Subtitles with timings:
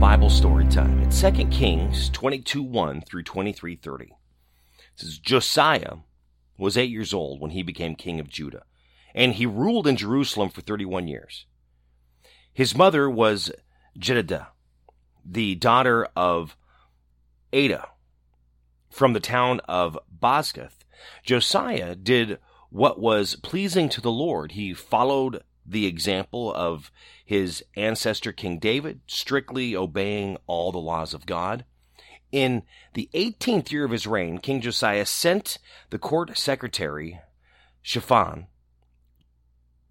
[0.00, 0.98] Bible story time.
[1.00, 4.12] It's 2 Kings 22 1 through 23 30.
[4.94, 5.96] Says, Josiah
[6.56, 8.62] was eight years old when he became king of Judah,
[9.14, 11.44] and he ruled in Jerusalem for 31 years.
[12.50, 13.52] His mother was
[13.98, 14.46] Jedidah,
[15.22, 16.56] the daughter of
[17.52, 17.86] Ada,
[18.88, 20.78] from the town of Bozkath.
[21.24, 22.38] Josiah did
[22.70, 24.52] what was pleasing to the Lord.
[24.52, 26.90] He followed the example of
[27.24, 31.64] his ancestor King David, strictly obeying all the laws of God.
[32.32, 32.62] In
[32.94, 35.58] the 18th year of his reign, King Josiah sent
[35.90, 37.20] the court secretary,
[37.82, 38.46] Shaphan,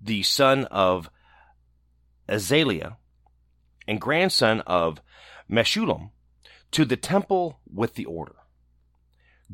[0.01, 1.09] the son of
[2.27, 2.97] Azaliah
[3.87, 5.01] and grandson of
[5.49, 6.11] Meshullam,
[6.71, 8.35] to the temple with the order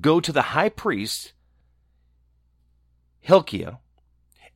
[0.01, 1.31] Go to the high priest,
[3.21, 3.77] Hilkiah,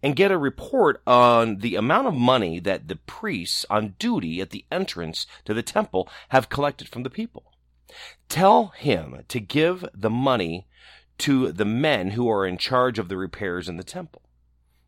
[0.01, 4.51] and get a report on the amount of money that the priests on duty at
[4.51, 7.53] the entrance to the temple have collected from the people.
[8.27, 10.67] Tell him to give the money
[11.19, 14.21] to the men who are in charge of the repairs in the temple.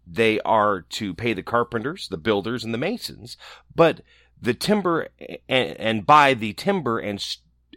[0.08, 3.38] They are to pay the carpenters, the builders, and the masons,
[3.76, 4.02] but
[4.42, 5.10] the timber
[5.48, 7.24] and, and buy the timber and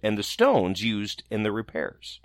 [0.02, 2.20] and the stones used in the repairs.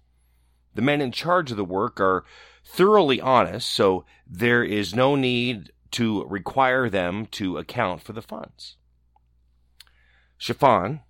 [0.79, 2.23] The men in charge of the work are
[2.63, 8.77] thoroughly honest, so there is no need to require them to account for the funds.
[10.37, 11.01] Shaphan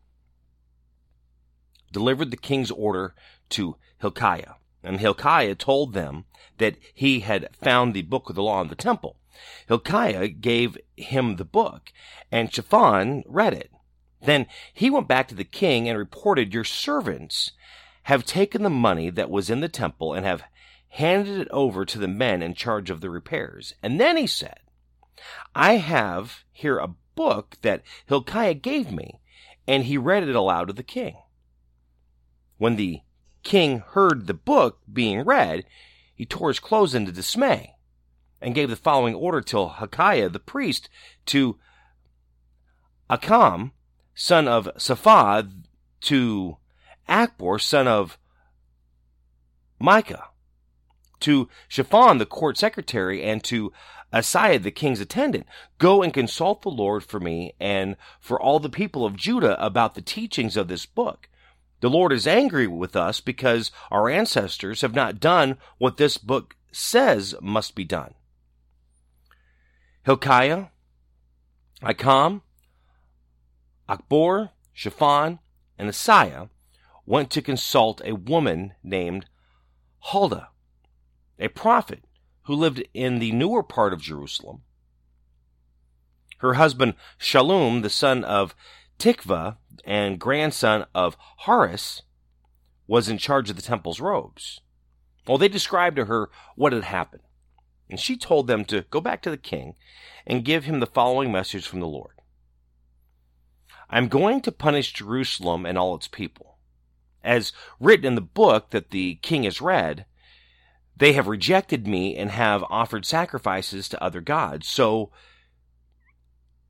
[1.92, 3.14] delivered the king's order
[3.50, 6.26] to Hilkiah, and Hilkiah told them
[6.58, 9.18] that he had found the book of the law in the temple.
[9.68, 11.94] Hilkiah gave him the book,
[12.32, 13.70] and Shaphan read it.
[14.20, 17.52] Then he went back to the king and reported, Your servants
[18.04, 20.44] have taken the money that was in the temple and have
[20.90, 23.74] handed it over to the men in charge of the repairs.
[23.84, 24.60] And then he said,
[25.54, 29.20] I have here a book that Hilkiah gave me,
[29.68, 31.18] and he read it aloud to the king.
[32.58, 33.02] When the
[33.44, 35.66] king heard the book being read,
[36.16, 37.76] he tore his clothes into dismay
[38.42, 40.90] and gave the following order to Hilkiah the priest
[41.28, 41.58] to
[43.10, 43.72] Ahikam,
[44.14, 45.66] son of Shaphan,
[46.02, 46.58] to
[47.10, 48.18] Achbor, son of
[49.80, 50.26] Micah,
[51.22, 53.74] to Shaphan, the court secretary, and to
[54.14, 55.46] Asaiah, the king's attendant,
[55.78, 59.96] Go and consult the Lord for me and for all the people of Judah about
[59.96, 61.30] the teachings of this book.
[61.82, 66.56] The Lord is angry with us because our ancestors have not done what this book
[66.72, 68.14] says must be done.
[70.04, 70.68] Hilkiah,
[71.82, 72.42] Ahikam,
[73.88, 75.40] Achbor, Shaphan,
[75.78, 76.50] and Asaiah
[77.10, 79.26] went to consult a woman named
[80.12, 80.50] Huldah
[81.40, 82.04] a prophet
[82.44, 84.62] who lived in the newer part of Jerusalem.
[86.40, 88.56] Her husband Shallum, the son of
[89.00, 92.02] Tikvah and grandson of Harhas,
[92.88, 94.62] was in charge of the temple's robes.
[95.28, 97.24] Well, they described to her what had happened,
[97.90, 99.76] and she told them to go back to the king
[100.28, 102.14] and give him the following message from the Lord.
[103.90, 106.49] I'm going to punish Jerusalem and all its people.
[107.24, 110.06] As written in the book that the king has read,
[110.96, 114.68] they have rejected me and have offered sacrifices to other gods.
[114.68, 115.12] So,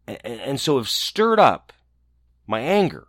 [0.07, 1.73] and so have stirred up
[2.47, 3.07] my anger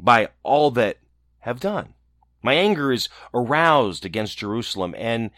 [0.00, 0.98] by all that
[1.40, 1.94] have done.
[2.42, 5.30] My anger is aroused against Jerusalem and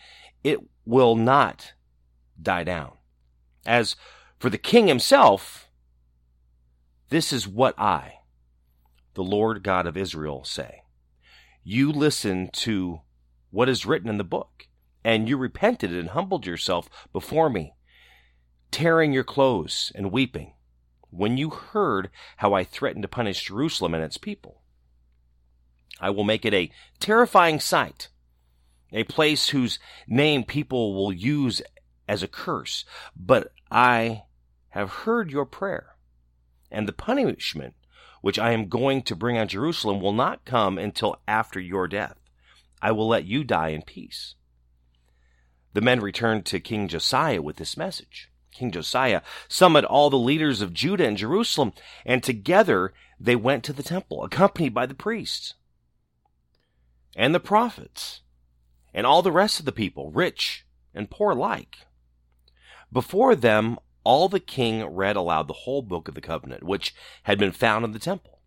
[0.45, 1.73] it will not
[2.41, 2.93] die down.
[3.67, 3.97] As
[4.39, 5.69] for the king himself,
[7.11, 8.18] this is what I,
[9.19, 10.83] the Lord God of Israel, say.
[11.65, 13.01] You listened to
[13.51, 14.69] what is written in the book,
[15.03, 17.75] and you repented and humbled yourself before me,
[18.71, 20.55] tearing your clothes and weeping,
[21.11, 24.63] when you heard how I threatened to punish Jerusalem and its people.
[26.01, 26.71] I will make it a
[27.01, 28.11] terrifying sight,
[28.93, 31.61] a place whose name people will use
[32.07, 32.85] as a curse,
[33.17, 34.23] but I
[34.69, 35.97] have heard your prayer,
[36.71, 37.75] and the punishment
[38.21, 42.19] which I am going to bring on Jerusalem will not come until after your death.
[42.81, 44.35] I will let you die in peace.
[45.75, 48.31] The men returned to King Josiah with this message.
[48.53, 51.73] King Josiah summoned all the leaders of Judah and Jerusalem,
[52.05, 55.55] and together they went to the temple, accompanied by the priests
[57.15, 58.23] and the prophets
[58.95, 61.79] and all the rest of the people, rich and poor alike.
[62.93, 66.95] Before them, all the king read aloud the whole book of the covenant, which
[67.25, 68.39] had been found in the temple.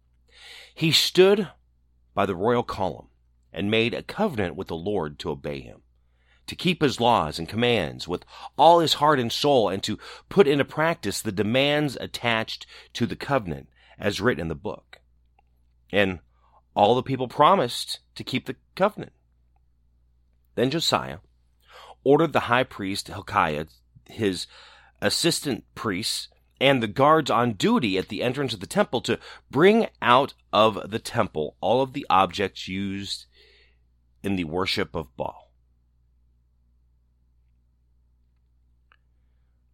[0.74, 1.50] He stood
[2.16, 3.10] by the royal column
[3.54, 5.84] and made a covenant with the Lord to obey him,
[6.48, 8.26] to keep his laws and commands with
[8.58, 10.00] all his heart and soul, and to
[10.30, 13.70] put into practice the demands attached to the covenant
[14.00, 14.98] as written in the book.
[15.92, 16.22] And
[16.74, 19.14] all the people promised to keep the covenant.
[20.56, 21.20] Then Josiah
[22.04, 23.66] ordered the high priest Hilkiah,
[24.10, 24.48] his
[25.02, 26.28] assistant priests,
[26.60, 29.20] and the guards on duty at the entrance of the temple to
[29.50, 33.26] bring out of the temple all of the objects used
[34.22, 35.52] in the worship of Baal.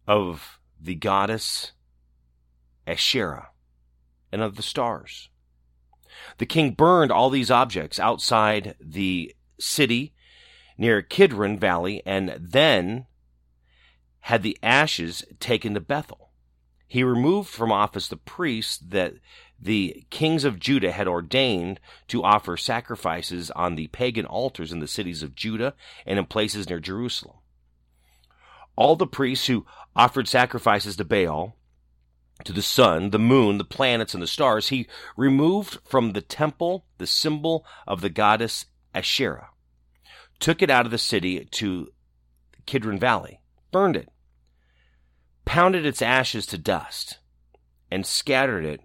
[0.06, 1.72] Of the goddess
[2.86, 3.50] Asherah
[4.32, 5.28] and of the stars.
[6.38, 10.14] The king burned all these objects outside the city
[10.78, 13.06] near Kidron Valley and then
[14.28, 16.28] had the ashes taken to Bethel.
[16.86, 19.14] He removed from office the priests that
[19.58, 24.86] the kings of Judah had ordained to offer sacrifices on the pagan altars in the
[24.86, 25.72] cities of Judah
[26.04, 27.38] and in places near Jerusalem.
[28.76, 29.64] All the priests who
[29.96, 31.56] offered sacrifices to Baal,
[32.44, 36.84] to the sun, the moon, the planets, and the stars, he removed from the temple
[36.98, 39.48] the symbol of the goddess Asherah,
[40.38, 41.88] took it out of the city to
[42.66, 43.40] Kidron Valley,
[43.72, 44.10] burned it,
[45.48, 47.20] pounded its ashes to dust,
[47.90, 48.82] and scattered it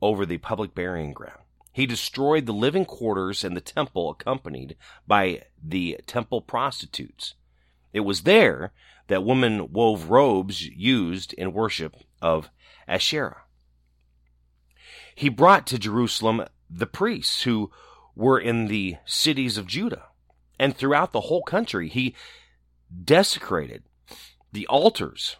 [0.00, 1.40] over the public burying ground.
[1.72, 4.76] He destroyed the living quarters and the temple accompanied
[5.08, 7.34] by the temple prostitutes.
[7.92, 8.72] It was there
[9.08, 12.48] that women wove robes used in worship of
[12.86, 13.42] Asherah.
[15.16, 17.72] He brought to Jerusalem the priests who
[18.14, 20.04] were in the cities of Judah
[20.60, 21.88] and throughout the whole country.
[21.88, 22.14] He
[23.04, 23.82] desecrated
[24.52, 25.38] the altars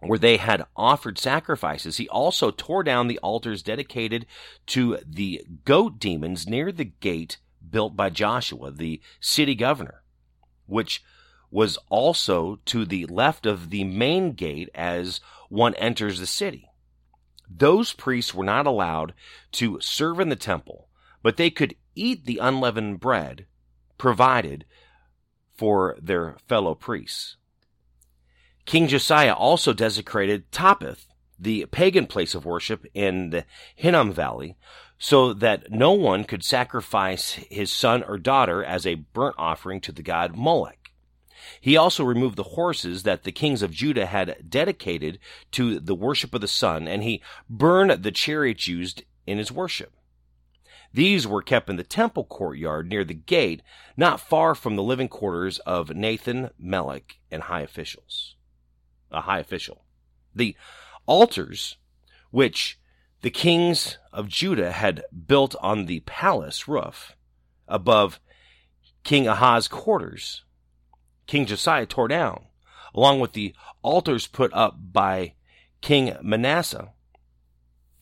[0.00, 1.98] where they had offered sacrifices.
[1.98, 4.26] He also tore down the altars dedicated
[4.66, 7.38] to the goat demons near the gate
[7.68, 10.02] built by Joshua, the city governor,
[10.66, 11.02] which
[11.50, 16.70] was also to the left of the main gate as one enters the city.
[17.48, 19.12] Those priests were not allowed
[19.52, 20.88] to serve in the temple,
[21.22, 23.46] but they could eat the unleavened bread
[23.98, 24.64] provided
[25.56, 27.36] for their fellow priests.
[28.70, 33.44] King Josiah also desecrated Topheth, the pagan place of worship in the
[33.74, 34.56] Hinnom Valley,
[34.96, 39.90] so that no one could sacrifice his son or daughter as a burnt offering to
[39.90, 40.92] the god Molech.
[41.60, 45.18] He also removed the horses that the kings of Judah had dedicated
[45.50, 49.96] to the worship of the sun, and he burned the chariots used in his worship.
[50.94, 53.62] These were kept in the temple courtyard near the gate,
[53.96, 58.36] not far from the living quarters of Nathan, Melech, and high officials
[59.10, 59.84] a high official.
[60.34, 60.56] The
[61.06, 61.76] altars,
[62.30, 62.78] which
[63.22, 67.16] the kings of Judah had built on the palace roof
[67.68, 68.20] above
[69.04, 70.44] King Ahaz's quarters,
[71.26, 72.46] King Josiah tore down,
[72.94, 75.34] along with the altars put up by
[75.80, 76.92] King Manasseh.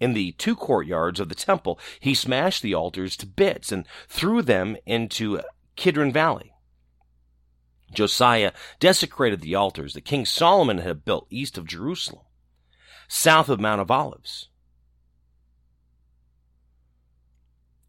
[0.00, 4.43] In the two courtyards of the temple, he smashed the altars to bits and threw
[4.43, 5.40] them into
[5.76, 6.52] Kidron Valley.
[7.93, 12.25] Josiah desecrated the altars that King Solomon had built east of Jerusalem,
[13.08, 14.49] south of Mount of Olives,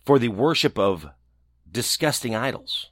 [0.05, 1.09] for the worship of
[1.69, 2.91] disgusting idols.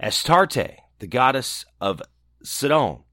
[0.00, 2.02] Astarte, the goddess of
[2.42, 3.04] Sidon,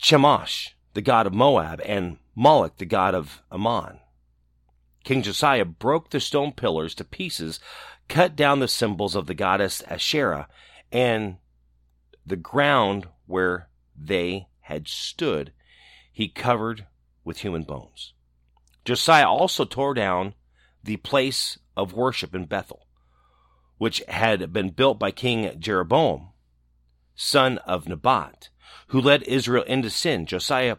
[0.00, 4.00] Chemosh, the god of Moab, and Moloch, the god of Ammon.
[5.04, 7.60] King Josiah broke the stone pillars to pieces
[8.08, 10.48] cut down the symbols of the goddess Asherah
[10.92, 11.36] and
[12.24, 15.52] the ground where they had stood
[16.12, 16.86] he covered
[17.24, 18.14] with human bones.
[18.84, 20.34] Josiah also tore down
[20.82, 22.86] the place of worship in Bethel,
[23.78, 26.30] which had been built by King Jeroboam,
[27.14, 28.48] son of Nebat,
[28.88, 30.24] who led Israel into sin.
[30.24, 30.76] Josiah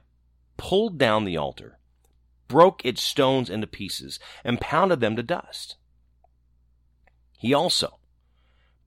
[0.55, 1.77] pulled down the altar,
[2.47, 5.75] broke its stones into pieces, and pounded them to dust.
[7.37, 7.99] He also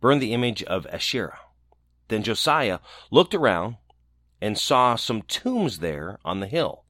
[0.00, 1.38] burned the image of Asherah.
[2.08, 2.80] Then Josiah
[3.10, 3.76] looked around
[4.40, 6.84] and saw some tombs there on the hill.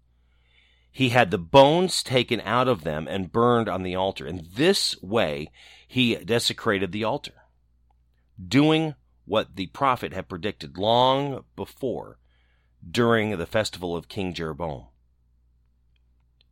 [0.91, 4.27] He had the bones taken out of them and burned on the altar.
[4.27, 5.51] In this way,
[5.87, 7.43] he desecrated the altar,
[8.43, 12.19] doing what the prophet had predicted long before
[12.89, 14.87] during the festival of King Jeroboam.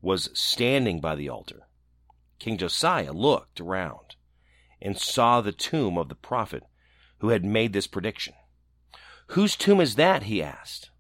[0.00, 1.66] Was standing by the altar.
[2.38, 4.07] King Josiah looked around
[4.80, 6.64] and saw the tomb of the prophet
[7.18, 8.34] who had made this prediction.
[9.28, 10.24] Whose tomb is that?
[10.24, 10.90] he asked.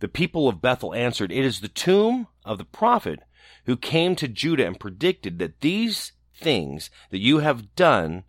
[0.00, 3.20] The people of Bethel answered, It is the tomb of the prophet
[3.64, 8.24] who came to Judah and predicted that these things that you have done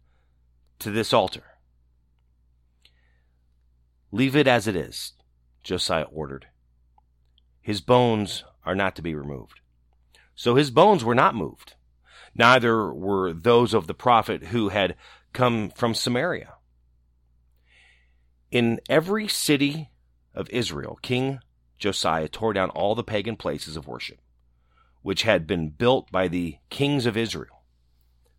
[0.79, 1.43] to this altar.
[4.11, 5.13] Leave it as it is,
[5.63, 6.47] Josiah ordered.
[7.61, 9.59] His bones are not to be removed.
[10.35, 11.73] So his bones were not moved.
[12.37, 14.95] Neither were those of the prophet who had
[15.33, 16.53] come from Samaria.
[18.51, 19.89] In every city
[20.33, 21.39] of Israel, King
[21.77, 24.19] Josiah tore down all the pagan places of worship,
[25.01, 27.63] which had been built by the kings of Israel,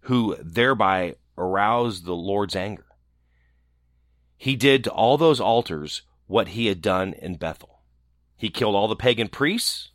[0.02, 2.86] who thereby aroused the Lord's anger.
[4.36, 7.80] He did to all those altars what he had done in Bethel.
[8.36, 9.90] He killed all the pagan priests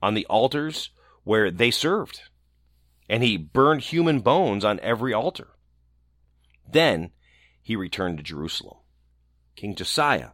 [0.00, 0.90] on the altars
[1.24, 2.22] where they served,
[3.08, 5.48] and he burned human bones on every altar.
[6.70, 7.10] Then
[7.62, 8.78] he returned to Jerusalem.
[9.56, 10.30] King Josiah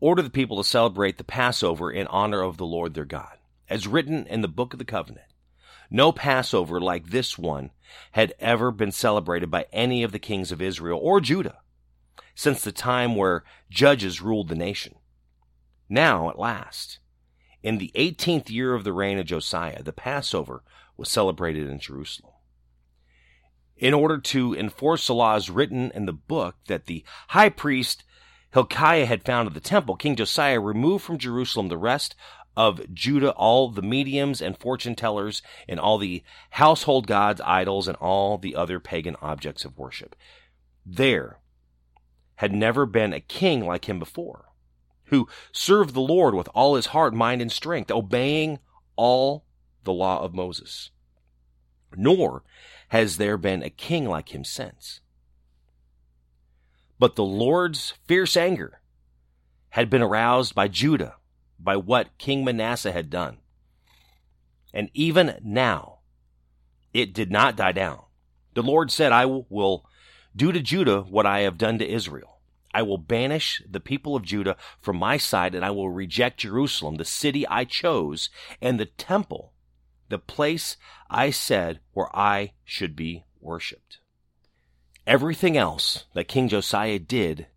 [0.00, 3.38] ordered the people to celebrate the Passover in honor of the Lord their God,
[3.68, 5.26] as written in the book of the covenant.
[5.90, 7.70] No Passover like this one
[8.12, 11.58] had ever been celebrated by any of the kings of Israel or Judah
[12.34, 14.94] since the time where judges ruled the nation.
[15.88, 17.00] Now, at last,
[17.62, 20.62] in the 18th year of the reign of Josiah, the Passover
[20.96, 22.32] was celebrated in Jerusalem.
[23.76, 28.04] In order to enforce the laws written in the book that the high priest
[28.52, 32.14] Hilkiah had found founded the temple, King Josiah removed from Jerusalem the rest
[32.56, 37.96] of Judah all the mediums and fortune tellers and all the household gods, idols, and
[37.98, 40.16] all the other pagan objects of worship.
[40.84, 41.38] There
[42.36, 44.47] had never been a king like him before,
[45.08, 48.58] who served the Lord with all his heart, mind, and strength, obeying
[48.96, 49.44] all
[49.84, 50.90] the law of Moses.
[51.96, 52.42] Nor
[52.88, 55.00] has there been a king like him since.
[56.98, 58.80] But the Lord's fierce anger
[59.70, 61.16] had been aroused by Judah,
[61.58, 63.38] by what King Manasseh had done.
[64.74, 65.98] And even now,
[66.92, 68.02] it did not die down.
[68.54, 69.86] The Lord said, I will
[70.34, 72.37] do to Judah what I have done to Israel.
[72.78, 76.94] I will banish the people of Judah from my side, and I will reject Jerusalem,
[76.94, 78.30] the city I chose,
[78.62, 79.52] and the temple,
[80.08, 80.76] the place
[81.10, 83.98] I said where I should be worshiped.
[85.08, 87.48] Everything else that King Josiah did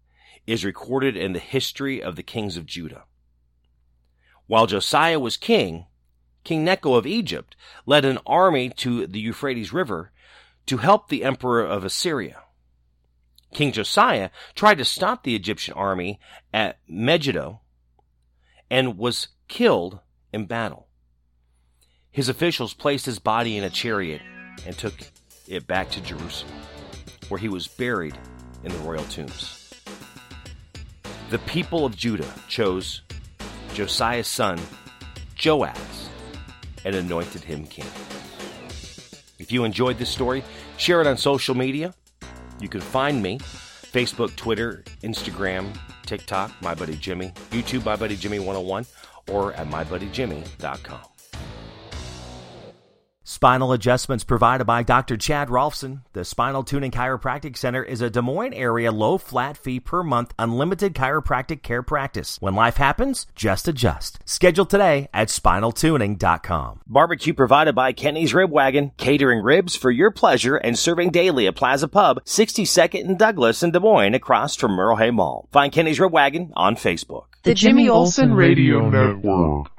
[0.47, 3.03] is recorded in the history of the kings of Judah.
[4.47, 5.85] While Josiah was king,
[6.43, 10.11] King Necho of Egypt led an army to the Euphrates River
[10.65, 12.41] to help the emperor of Assyria.
[13.53, 16.19] King Josiah tried to stop the Egyptian army
[16.53, 17.61] at Megiddo
[18.69, 19.99] and was killed
[20.31, 20.87] in battle.
[22.09, 24.21] His officials placed his body in a chariot
[24.65, 24.93] and took
[25.47, 26.53] it back to Jerusalem
[27.31, 28.17] where he was buried
[28.63, 29.73] in the royal tombs.
[31.29, 33.03] The people of Judah chose
[33.73, 34.59] Josiah's son,
[35.37, 36.09] Joahaz,
[36.83, 37.85] and anointed him king.
[39.39, 40.43] If you enjoyed this story,
[40.75, 41.93] share it on social media.
[42.61, 45.75] You can find me Facebook, Twitter, Instagram,
[46.05, 48.85] TikTok, My Buddy Jimmy, YouTube, My Buddy Jimmy 101,
[49.29, 51.10] or at MyBuddyJimmy.com.
[53.41, 55.17] Spinal adjustments provided by Dr.
[55.17, 56.01] Chad Rolfson.
[56.13, 60.31] The Spinal Tuning Chiropractic Center is a Des Moines area low flat fee per month
[60.37, 62.37] unlimited chiropractic care practice.
[62.39, 64.19] When life happens, just adjust.
[64.25, 66.81] Schedule today at spinaltuning.com.
[66.85, 71.55] Barbecue provided by Kenny's Rib Wagon, catering ribs for your pleasure and serving daily at
[71.55, 75.49] Plaza Pub, 62nd and Douglas in Des Moines across from Merle Hay Mall.
[75.51, 77.25] Find Kenny's Rib Wagon on Facebook.
[77.41, 79.71] The Jimmy Olsen Radio Network.